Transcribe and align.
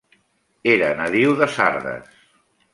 Era 0.71 0.89
nadiu 1.03 1.37
de 1.43 1.51
Sardes. 1.59 2.11